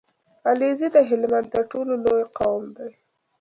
[0.49, 2.91] عليزی د هلمند تر ټولو لوی قوم دی